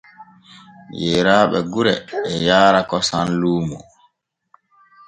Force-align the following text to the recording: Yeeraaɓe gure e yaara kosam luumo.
Yeeraaɓe 1.01 1.59
gure 1.71 1.93
e 2.31 2.33
yaara 2.45 2.79
kosam 2.89 3.27
luumo. 3.41 3.77